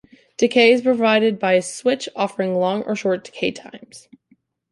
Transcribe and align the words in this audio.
Decay 0.37 0.71
is 0.71 0.81
provided 0.81 1.37
by 1.37 1.53
a 1.53 1.61
switch, 1.61 2.09
offering 2.15 2.55
long 2.55 2.81
or 2.85 2.95
short 2.95 3.23
decay 3.23 3.51
times. 3.51 4.09